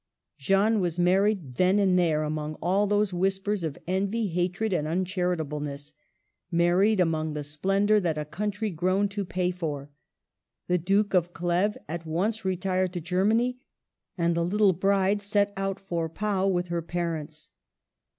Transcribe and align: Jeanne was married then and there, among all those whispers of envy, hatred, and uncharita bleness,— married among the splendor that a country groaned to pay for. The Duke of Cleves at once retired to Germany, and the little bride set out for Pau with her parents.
Jeanne 0.39 0.79
was 0.79 0.97
married 0.97 1.57
then 1.57 1.77
and 1.77 1.99
there, 1.99 2.23
among 2.23 2.55
all 2.55 2.87
those 2.87 3.13
whispers 3.13 3.63
of 3.63 3.77
envy, 3.85 4.29
hatred, 4.29 4.73
and 4.73 4.87
uncharita 4.87 5.45
bleness,— 5.45 5.93
married 6.51 6.99
among 6.99 7.33
the 7.33 7.43
splendor 7.43 7.99
that 7.99 8.17
a 8.17 8.25
country 8.25 8.71
groaned 8.71 9.11
to 9.11 9.23
pay 9.23 9.51
for. 9.51 9.91
The 10.65 10.79
Duke 10.79 11.13
of 11.13 11.33
Cleves 11.33 11.77
at 11.87 12.03
once 12.07 12.43
retired 12.43 12.93
to 12.93 12.99
Germany, 12.99 13.59
and 14.17 14.33
the 14.33 14.43
little 14.43 14.73
bride 14.73 15.21
set 15.21 15.53
out 15.55 15.79
for 15.79 16.09
Pau 16.09 16.47
with 16.47 16.69
her 16.69 16.81
parents. 16.81 17.51